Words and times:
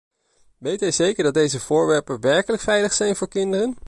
Weet 0.57 0.79
hij 0.79 0.91
zeker 0.91 1.23
dat 1.23 1.33
deze 1.33 1.59
voorwerpen 1.59 2.21
werkelijk 2.21 2.61
veilig 2.61 2.93
zijn 2.93 3.15
voor 3.15 3.27
kinderen? 3.27 3.77